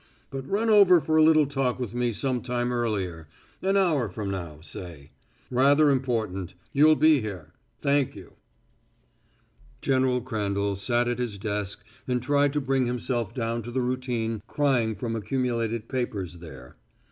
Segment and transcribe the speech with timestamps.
[0.31, 3.27] But run over for a little talk with me some time earlier
[3.61, 5.11] an hour from now, say.
[5.51, 6.55] Rather important....
[6.73, 7.53] You'll be here....
[7.81, 8.33] Thank you."
[9.79, 14.41] General Crandall sat at his desk and tried to bring himself down to the routine
[14.47, 16.77] crying from accumulated papers there.